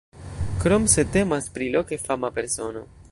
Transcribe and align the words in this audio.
Krom 0.63 0.87
se 0.93 1.05
temas 1.17 1.51
pri 1.59 1.69
loke 1.77 2.03
fama 2.07 2.35
persono. 2.39 2.87